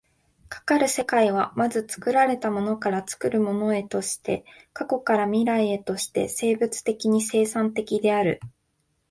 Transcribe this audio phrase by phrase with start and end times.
[0.49, 8.39] かかる世界は、まず作られたものから作るものへとして、過去から未来へとして生物的に生産的である。